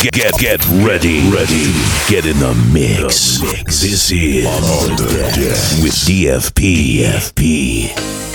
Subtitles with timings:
[0.00, 1.72] Get get get ready, ready.
[2.08, 3.42] Get in the mix.
[3.42, 7.02] mix This is on the deck with DFP.
[7.02, 8.27] DFP.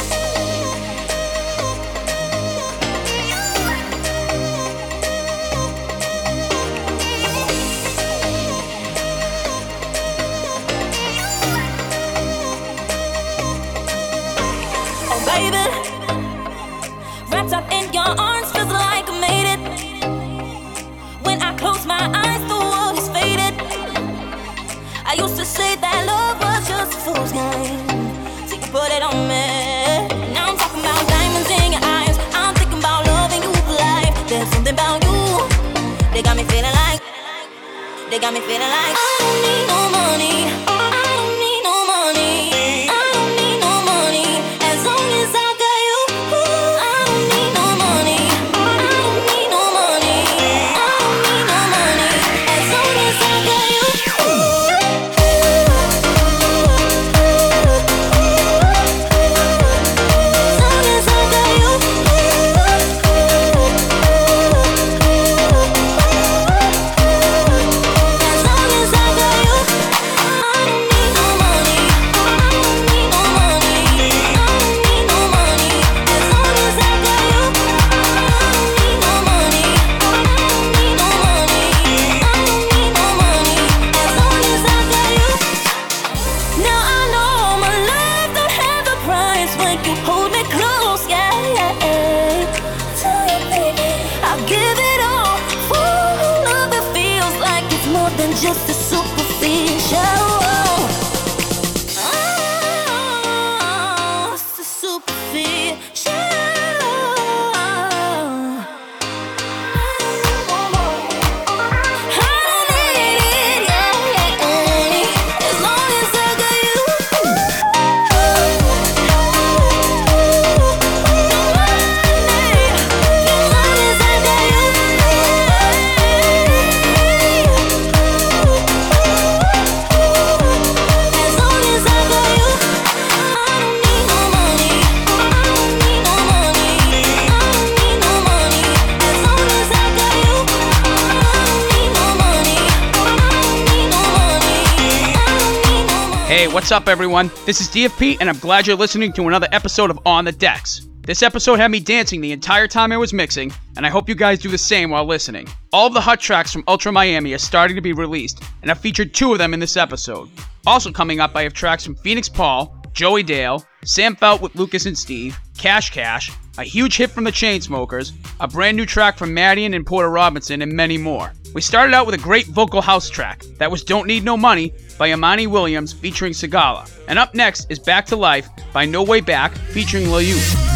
[146.53, 147.31] What's up, everyone?
[147.47, 150.87] This is DFP, and I'm glad you're listening to another episode of On the Decks.
[151.01, 154.13] This episode had me dancing the entire time I was mixing, and I hope you
[154.13, 155.47] guys do the same while listening.
[155.73, 158.77] All of the hot tracks from Ultra Miami are starting to be released, and I've
[158.77, 160.29] featured two of them in this episode.
[160.67, 164.85] Also coming up, I have tracks from Phoenix Paul, Joey Dale, Sam Feldt with Lucas
[164.85, 169.35] and Steve, Cash Cash, a huge hit from the Chainsmokers, a brand new track from
[169.35, 171.33] Madeon and Porter Robinson, and many more.
[171.53, 174.73] We started out with a great vocal house track that was Don't Need No Money
[174.97, 176.89] by Imani Williams featuring Sigala.
[177.07, 180.72] And up next is Back to Life by No Way Back featuring Lil Youth.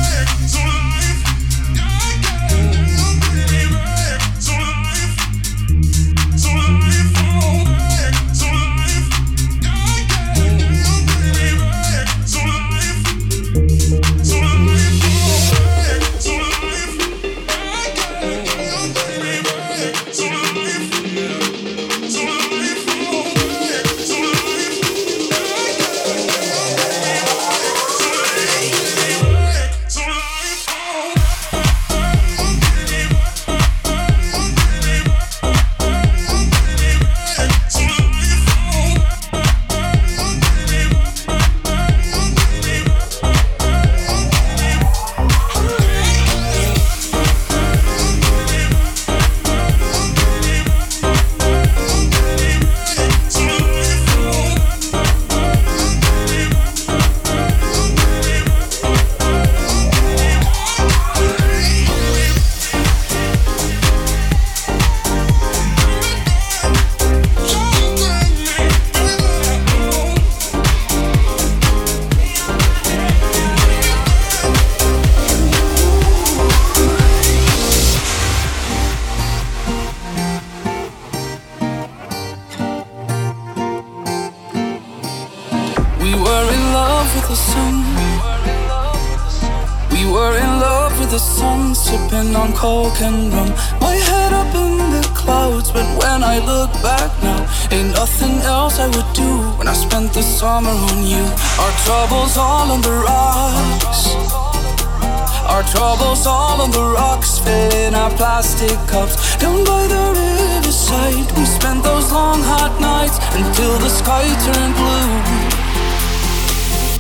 [108.08, 113.90] Our plastic cups down by the riverside We spent those long hot nights until the
[113.90, 115.12] sky turned blue.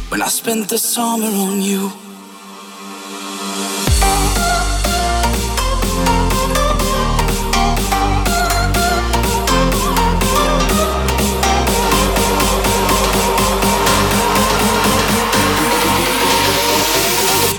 [0.09, 1.89] When I spent the summer on you.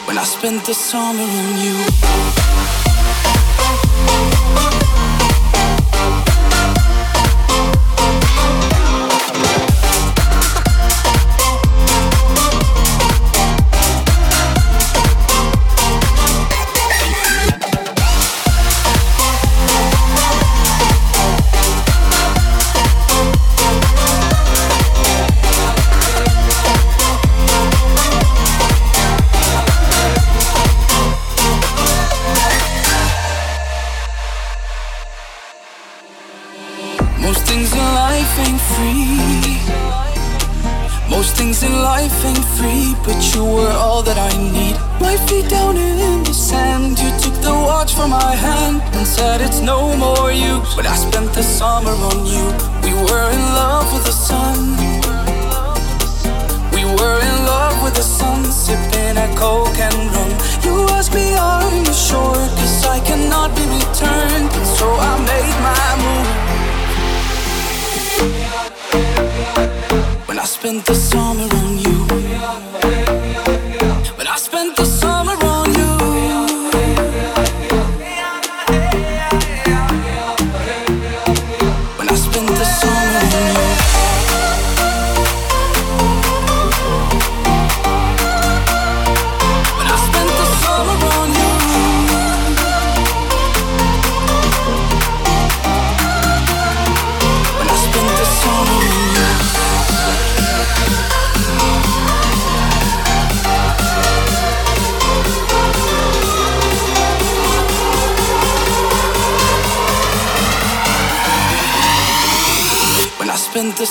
[0.06, 2.47] When I spent the summer on you.
[48.24, 50.74] my hand and said it's no more use.
[50.76, 52.46] But I spent the summer on you.
[52.84, 54.58] We were in love with the sun.
[56.76, 60.30] We were in love with the sun, sipping at coke and rum.
[60.66, 62.42] You asked me, are you sure?
[62.58, 64.50] Cause I cannot be returned.
[64.78, 66.28] So I made my move.
[70.28, 72.87] When I spent the summer on you.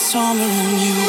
[0.08, 1.07] summer on you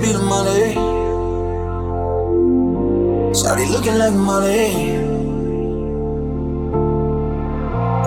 [0.00, 0.74] be the money.
[3.34, 4.94] Shawty looking like money.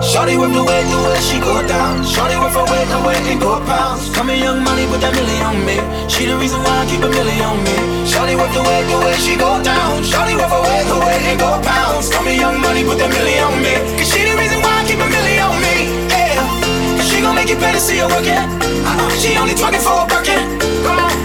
[0.00, 2.00] Shawty with the way, the way she go down.
[2.04, 4.08] Shawty with her weight, the weight in gold pounds.
[4.14, 5.76] Coming young money, put that million on me.
[6.08, 7.76] She the reason why I keep a million on me.
[8.08, 10.02] Shawty with the way, the way she go down.
[10.02, 12.08] Shawty with her weight, the weight in gold pounds.
[12.08, 13.74] Coming young money, put that million on me.
[14.00, 15.76] Cause she the reason why I keep a million on me.
[16.08, 16.96] Yeah.
[16.96, 18.32] Cause she gon' make it better, see her working.
[18.36, 20.31] Uh-uh, she only twerking for a bucket.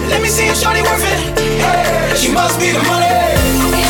[0.08, 1.40] Let me see if Shawty worth it.
[1.58, 2.14] Yeah.
[2.14, 3.87] She must be the money.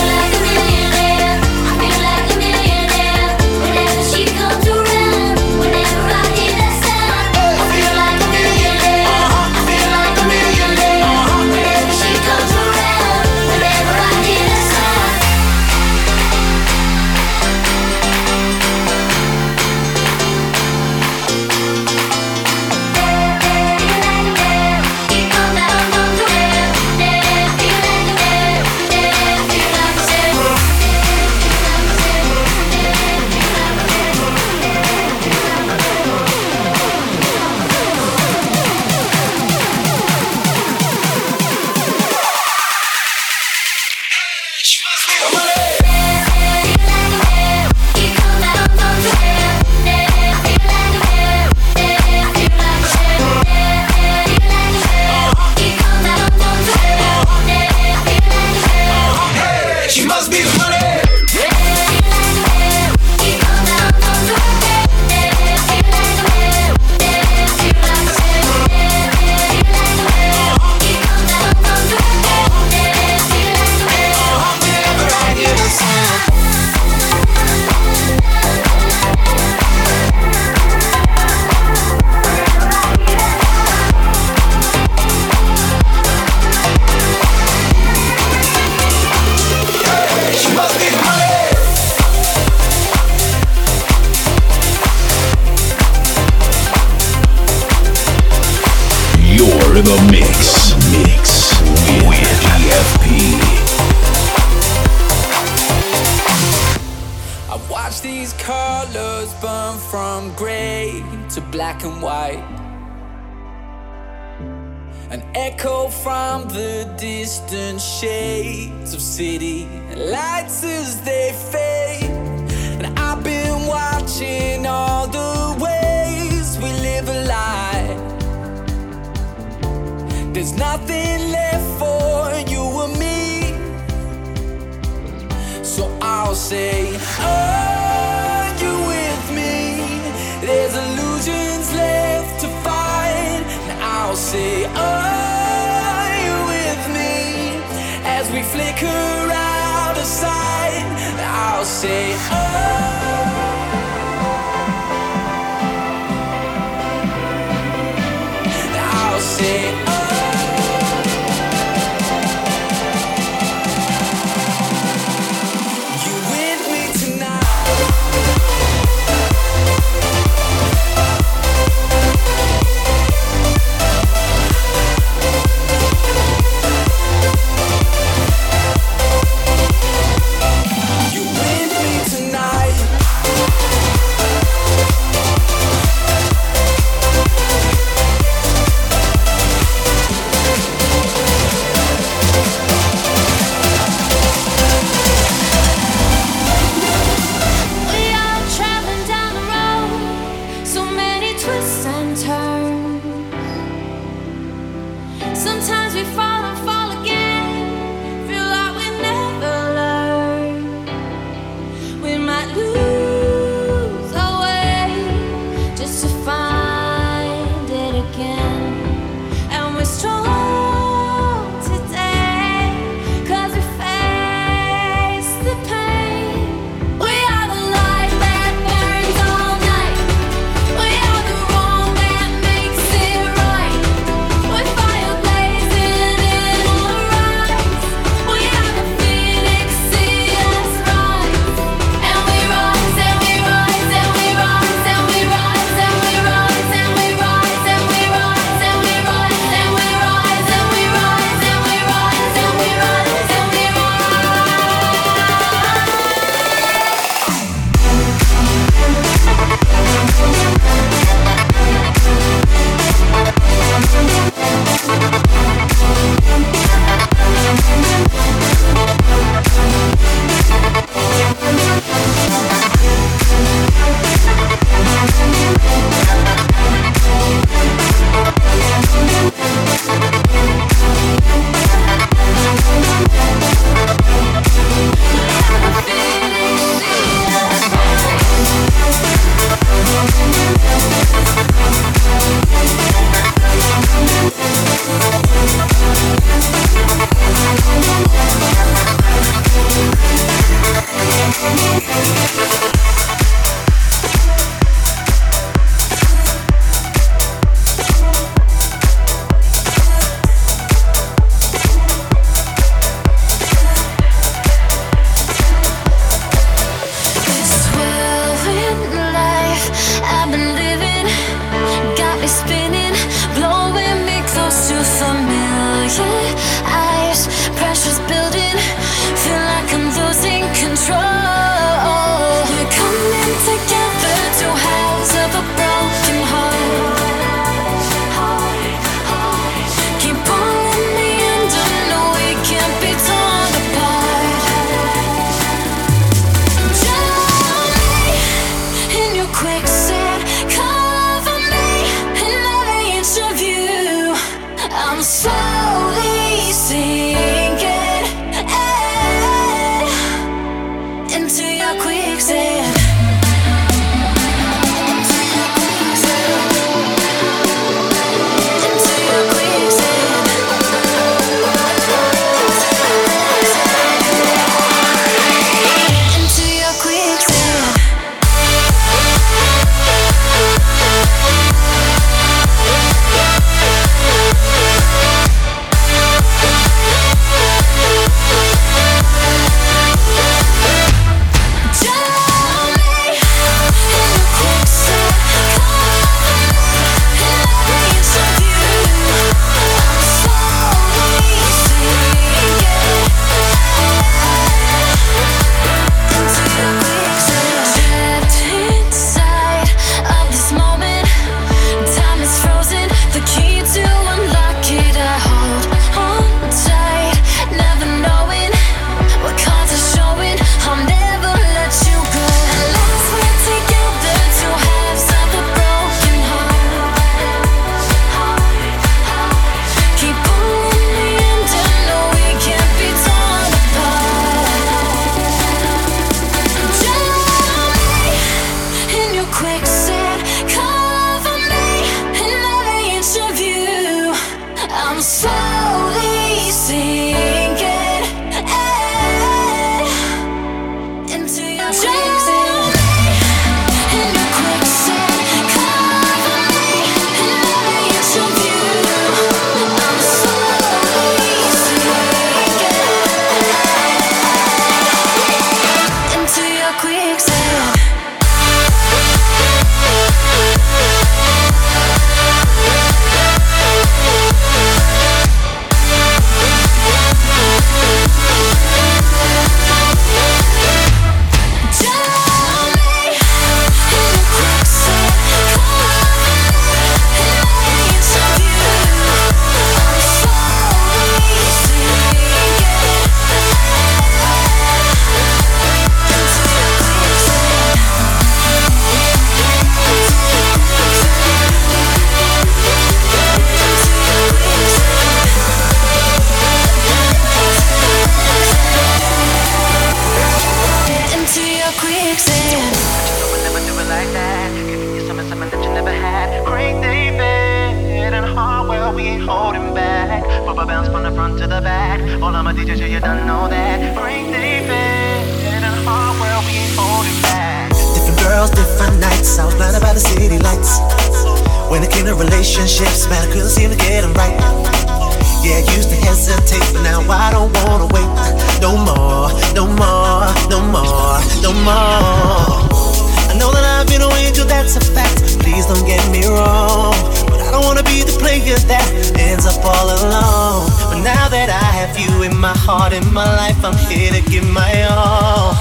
[544.69, 545.41] That's a fact.
[545.41, 546.93] Please don't get me wrong.
[547.29, 548.85] But I don't wanna be the player that
[549.17, 550.69] ends up all alone.
[550.93, 554.21] But now that I have you in my heart, in my life, I'm here to
[554.29, 555.57] give my all.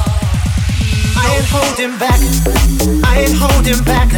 [1.15, 2.20] I ain't holding back.
[3.08, 4.12] I ain't holding back.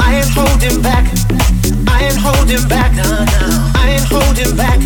[0.00, 1.04] I ain't holding back.
[1.84, 2.92] I ain't holding back.
[3.76, 4.80] I ain't holding back.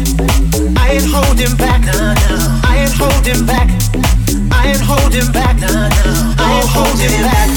[0.74, 1.82] I ain't holding back.
[2.66, 3.68] I ain't holding back.
[4.50, 5.56] I ain't holding back.
[5.62, 7.48] I ain't holding back.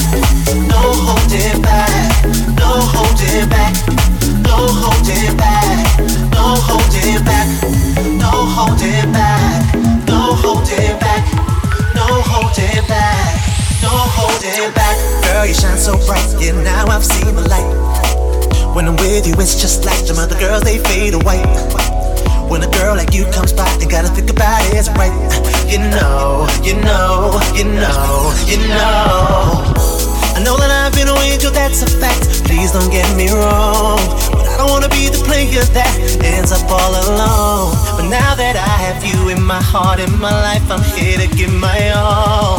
[0.70, 2.24] No holding No holding back.
[2.58, 3.74] No holding back.
[6.30, 7.34] No holding back.
[8.22, 10.06] No holding back.
[10.06, 11.24] No holding back.
[11.94, 13.34] No holding back,
[13.82, 14.96] no holding back.
[15.24, 18.74] Girl, you shine so bright, yeah, now I've seen the light.
[18.74, 21.42] When I'm with you, it's just like them other girls, they fade away.
[22.48, 25.12] When a girl like you comes by, you gotta think about it, it's right.
[25.70, 29.83] You know, you know, you know, you know.
[30.34, 32.42] I know that I've been an angel, that's a fact.
[32.42, 34.02] Please don't get me wrong.
[34.34, 35.94] But I don't wanna be the player that
[36.26, 37.70] ends up all alone.
[37.94, 41.28] But now that I have you in my heart, in my life, I'm here to
[41.38, 42.58] give my all.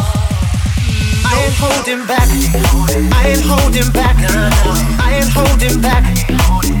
[1.28, 2.28] I ain't holding back.
[3.12, 4.16] I ain't holding back.
[4.96, 6.04] I ain't holding back.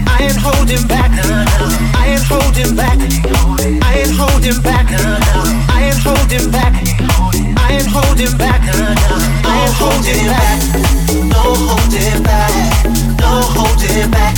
[0.08, 1.12] I ain't holding back.
[1.12, 2.98] I ain't holding back.
[3.84, 4.88] I ain't holding back.
[5.76, 7.35] I ain't holding back.
[7.56, 8.62] I ain't holding back.
[8.68, 8.94] Uh.
[9.44, 10.58] I ain't holding back.
[11.32, 12.52] No holding back.
[13.20, 14.34] No holding back.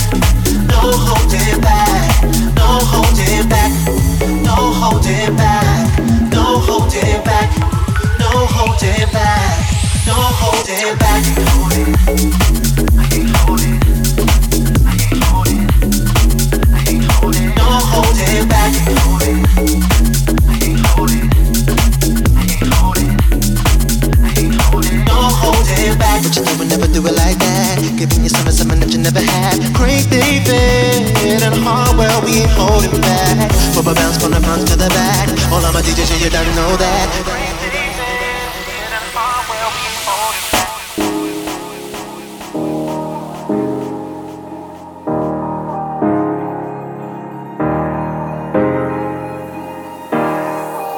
[0.67, 2.23] No holding back.
[2.55, 3.71] No holding back.
[4.43, 5.99] No holding back.
[6.31, 7.49] No holding back.
[8.19, 9.49] No holding back.
[10.99, 11.23] Back.
[12.97, 13.77] I ain't holding.
[14.85, 15.67] I ain't holding.
[16.73, 17.55] I ain't holding.
[17.55, 19.68] No holding
[36.29, 37.09] you don't know that.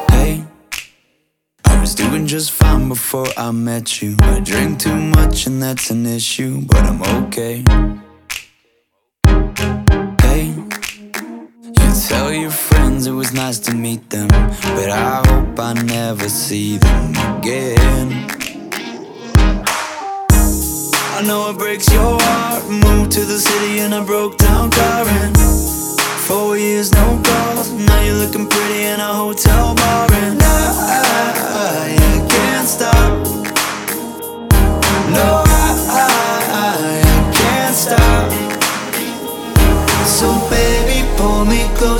[0.09, 0.43] Hey,
[1.65, 4.17] I was doing just fine before I met you.
[4.19, 7.63] I drink too much and that's an issue, but I'm okay.
[13.33, 18.27] Nice to meet them, but I hope I never see them again.
[21.17, 22.63] I know it breaks your heart.
[22.69, 25.37] Moved to the city in a broke down car and
[26.27, 27.71] Four years, no calls.
[27.71, 30.47] Now you're looking pretty in a hotel bar, and I,
[30.87, 33.11] I I can't stop.
[35.11, 36.11] No, I, I,
[36.63, 38.31] I can't stop.
[40.07, 41.99] So baby, pull me the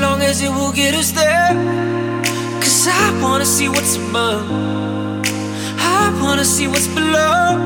[0.00, 1.52] long as it will get us there.
[2.62, 4.48] Cause I wanna see what's above.
[5.78, 7.58] I wanna see what's below.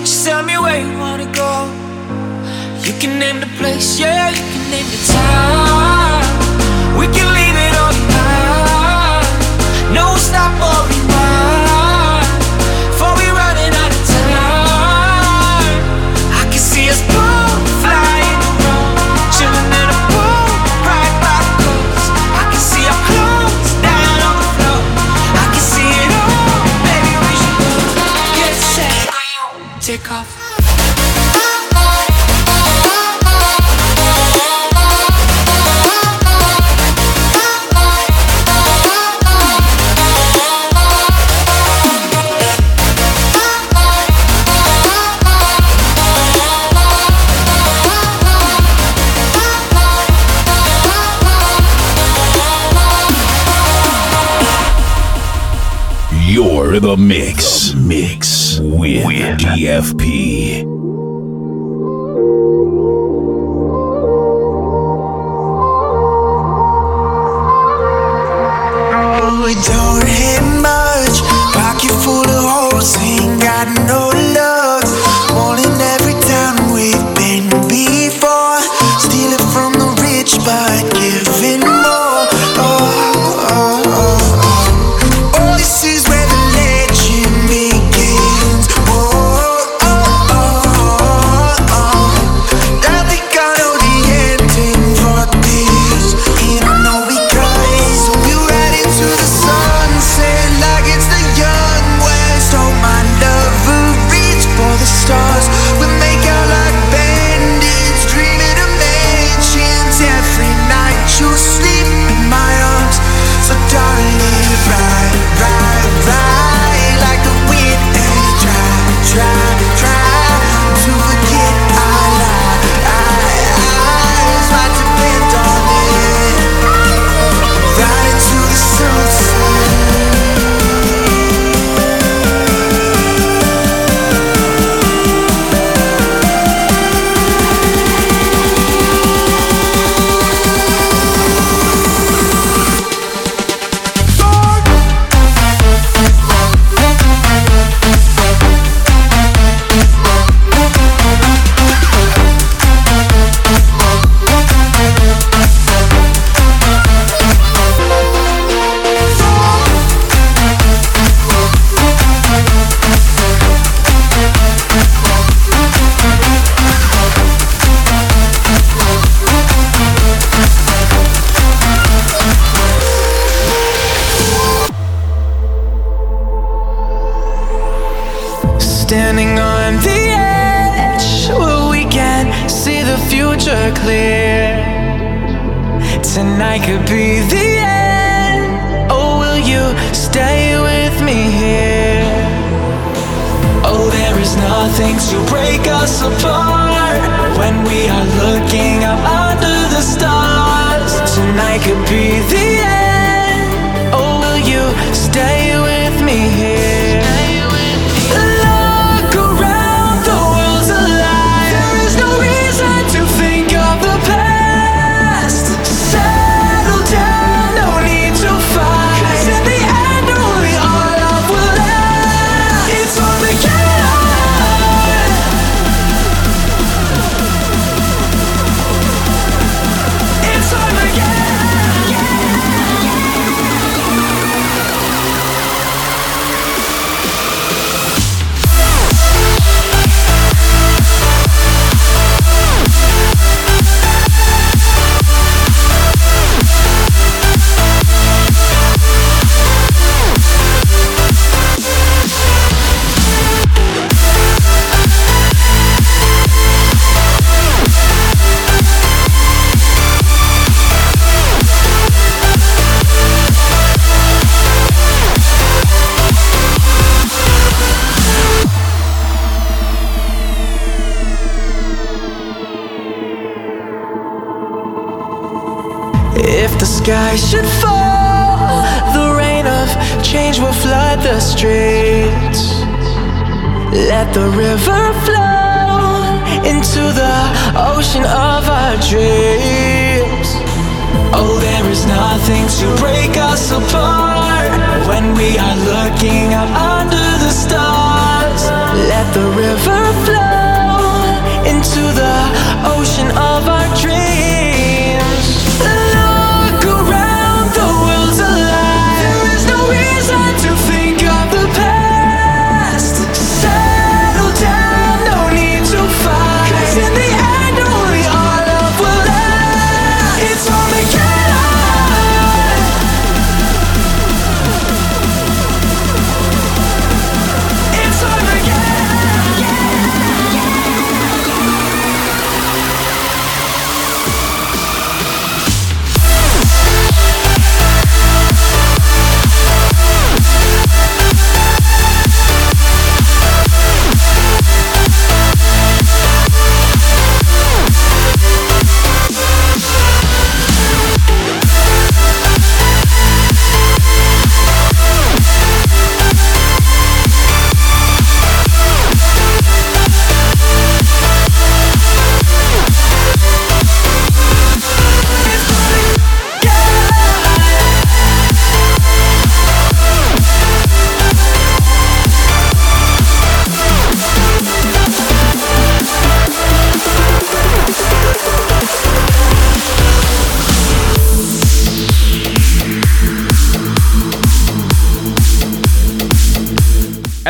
[0.00, 1.52] Just tell me where you wanna go.
[2.86, 6.24] You can name the place, yeah, you can name the time.
[6.98, 9.26] We can leave it all behind.
[9.94, 11.09] No stop or
[56.70, 57.74] Rhythm Mix.
[57.74, 59.04] Mix with
[59.40, 60.79] DFP.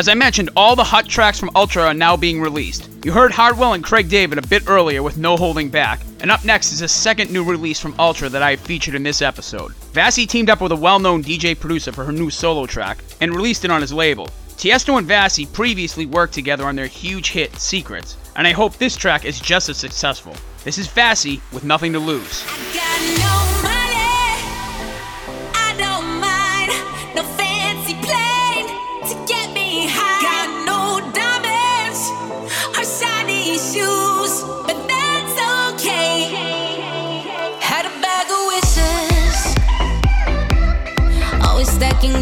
[0.01, 2.89] As I mentioned, all the hot tracks from Ultra are now being released.
[3.05, 6.43] You heard Hardwell and Craig David a bit earlier with No Holding Back, and up
[6.43, 9.75] next is a second new release from Ultra that I have featured in this episode.
[9.93, 13.35] Vassy teamed up with a well known DJ producer for her new solo track and
[13.35, 14.27] released it on his label.
[14.57, 18.97] Tiesto and Vassy previously worked together on their huge hit Secrets, and I hope this
[18.97, 20.35] track is just as successful.
[20.65, 22.43] This is Vassy with Nothing to Lose.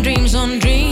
[0.02, 0.87] Dreams on dreams.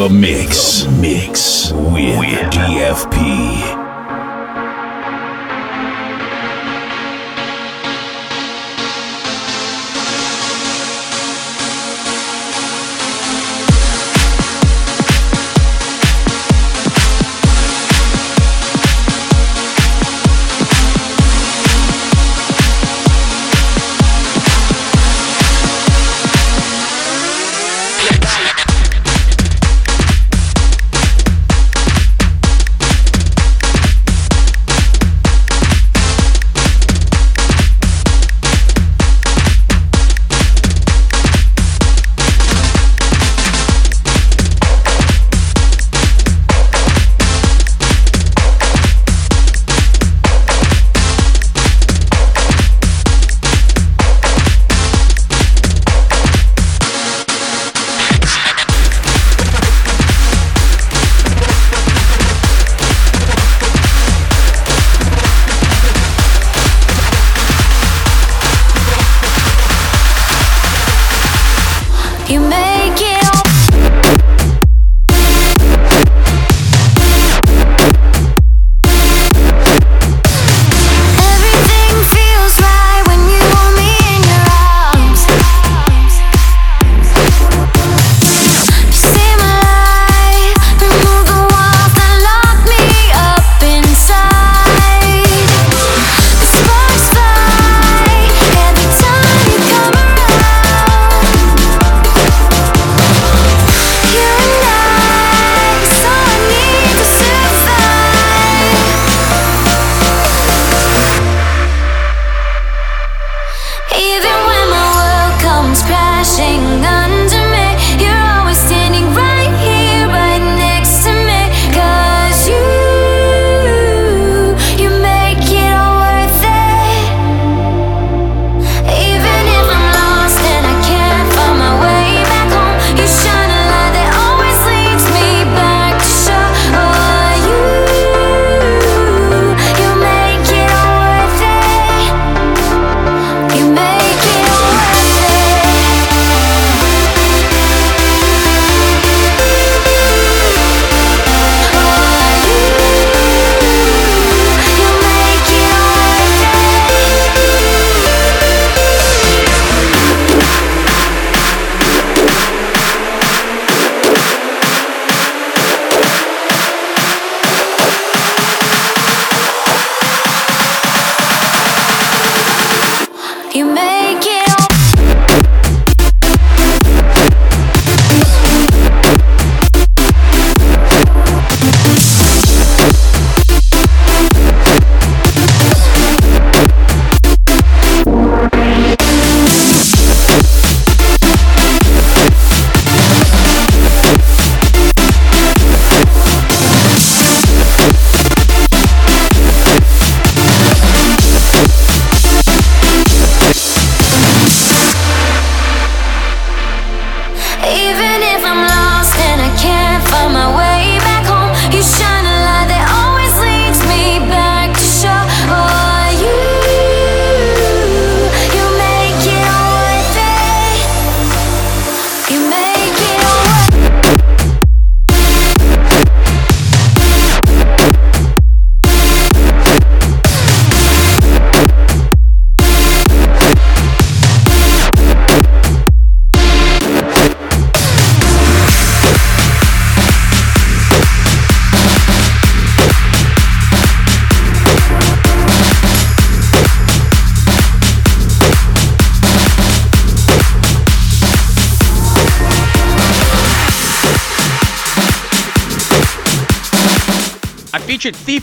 [0.00, 0.69] The mix, mix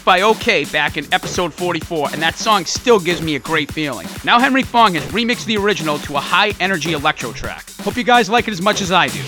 [0.08, 4.08] by OK back in episode 44, and that song still gives me a great feeling.
[4.24, 7.70] Now Henry Fong has remixed the original to a high energy electro track.
[7.82, 9.22] Hope you guys like it as much as I do.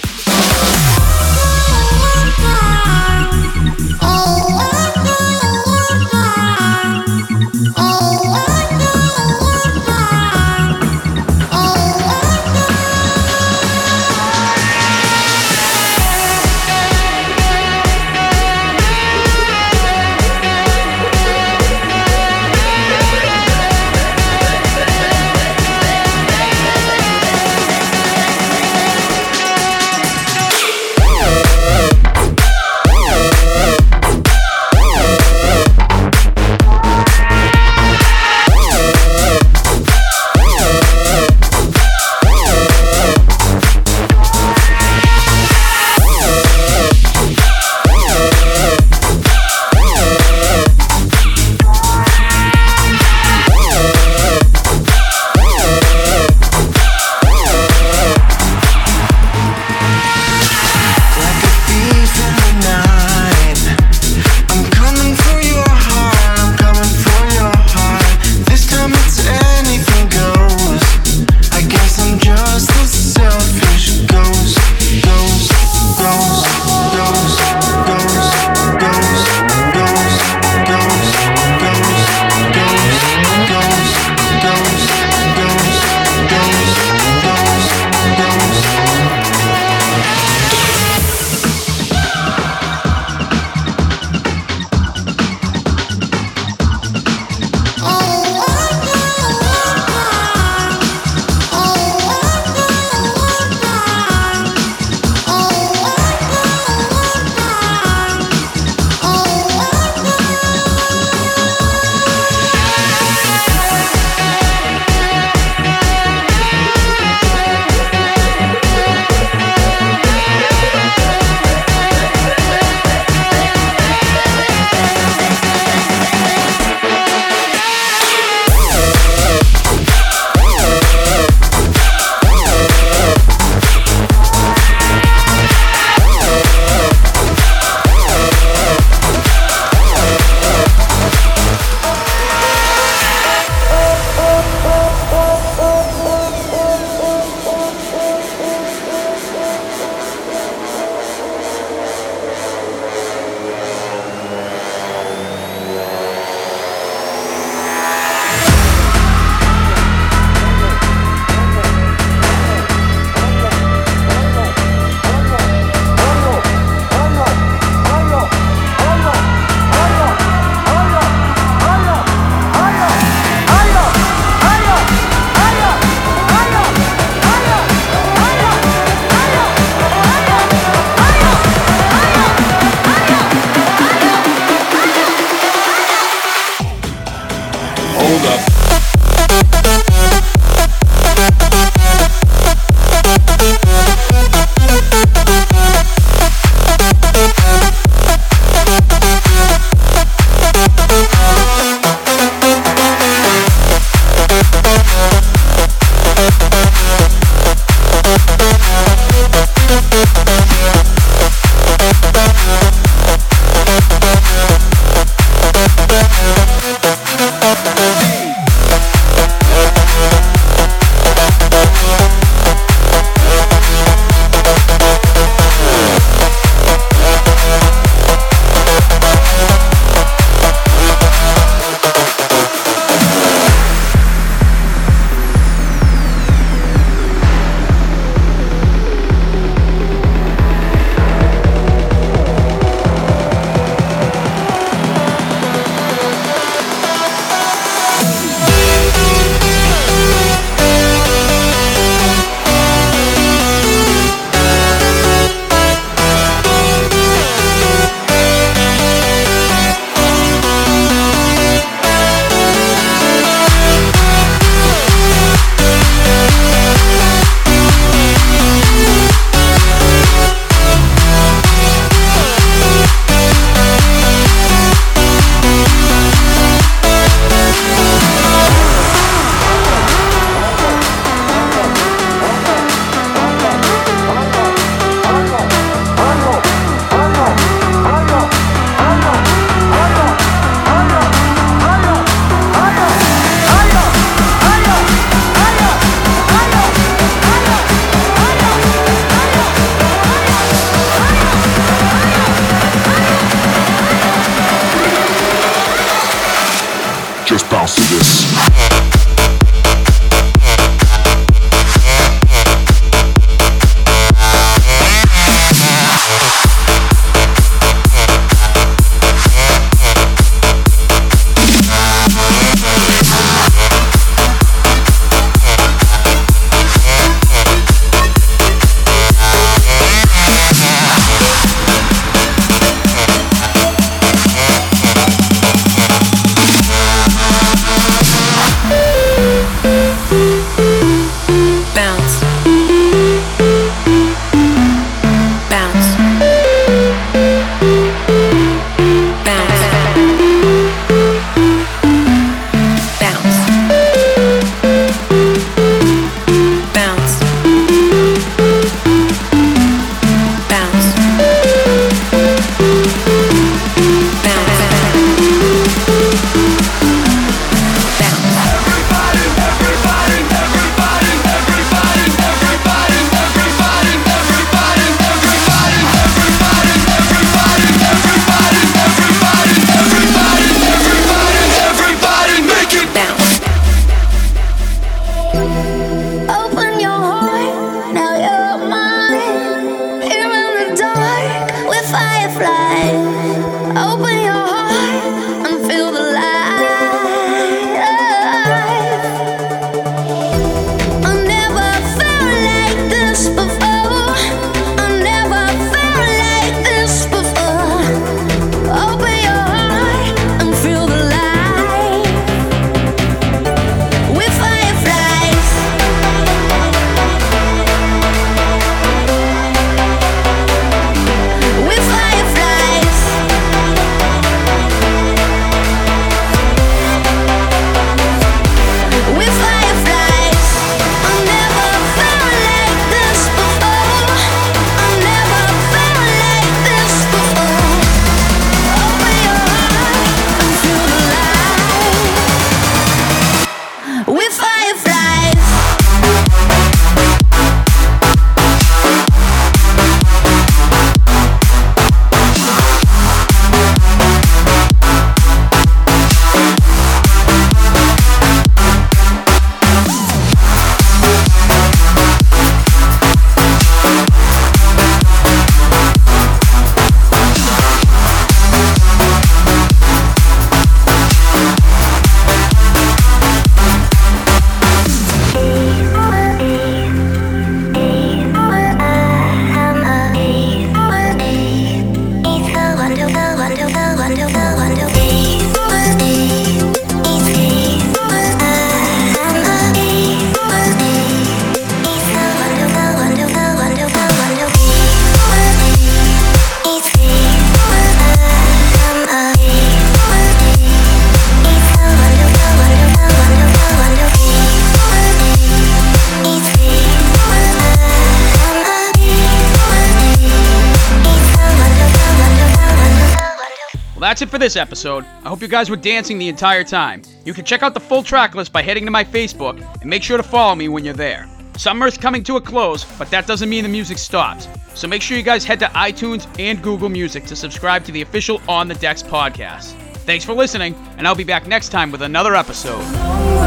[514.20, 515.06] That's it for this episode.
[515.24, 517.04] I hope you guys were dancing the entire time.
[517.24, 520.04] You can check out the full track list by heading to my Facebook and make
[520.04, 521.30] sure to follow me when you're there.
[521.56, 524.50] Summer's coming to a close, but that doesn't mean the music stops.
[524.74, 528.02] So make sure you guys head to iTunes and Google Music to subscribe to the
[528.02, 529.72] official On the Decks podcast.
[530.06, 533.39] Thanks for listening, and I'll be back next time with another episode.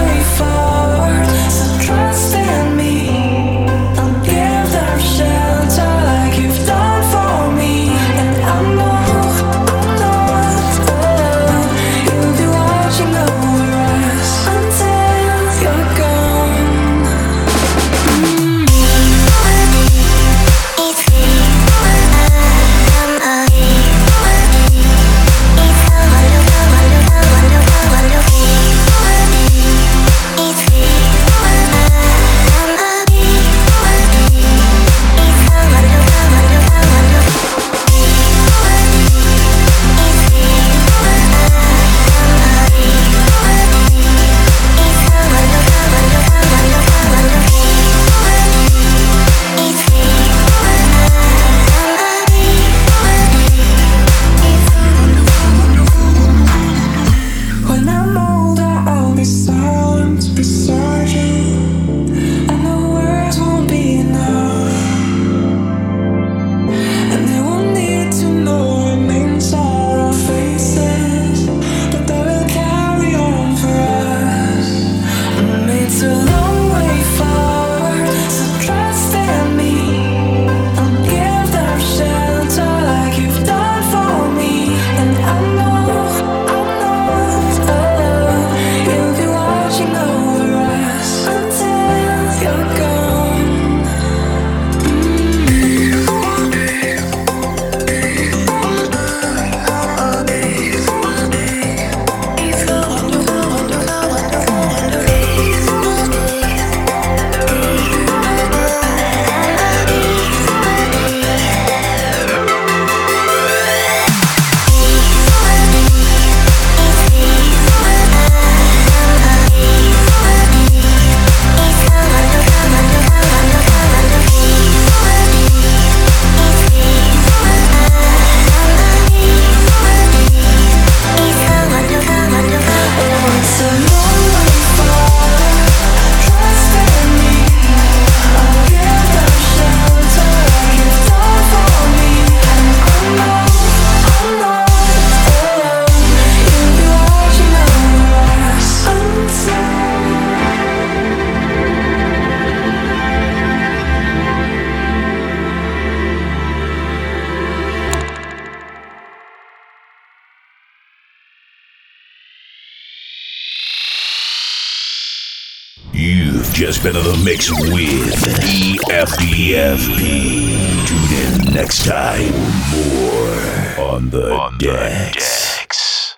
[167.50, 167.71] Mix